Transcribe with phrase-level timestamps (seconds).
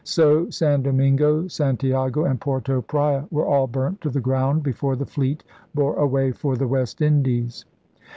[0.03, 4.95] So San Domingo, San tiago, and Porto Praya were all burnt to the ground before
[4.95, 5.43] the fleet
[5.75, 7.65] bore away for the West Indies.